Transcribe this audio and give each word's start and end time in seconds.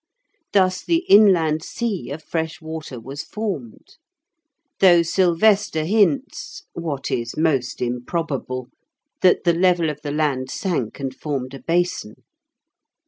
Thus 0.51 0.81
the 0.83 1.05
inland 1.07 1.61
sea 1.63 2.09
of 2.09 2.23
fresh 2.23 2.59
water 2.59 2.99
was 2.99 3.21
formed; 3.21 3.97
though 4.79 5.03
Silvester 5.03 5.83
hints 5.83 6.63
(what 6.73 7.11
is 7.11 7.37
most 7.37 7.83
improbable) 7.83 8.69
that 9.21 9.43
the 9.43 9.53
level 9.53 9.91
of 9.91 10.01
the 10.01 10.09
land 10.09 10.49
sank 10.49 10.99
and 10.99 11.13
formed 11.13 11.53
a 11.53 11.59
basin. 11.59 12.23